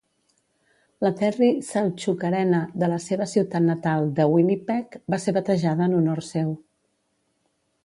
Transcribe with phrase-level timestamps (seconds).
[1.05, 5.97] La Terry Sawchuk Arena de la seva ciutat natal de Winnipeg va ser batejada en
[6.01, 6.53] honor seu.